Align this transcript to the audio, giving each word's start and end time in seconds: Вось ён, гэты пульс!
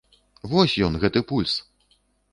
Вось 0.53 0.73
ён, 0.87 0.97
гэты 1.03 1.25
пульс! 1.33 1.53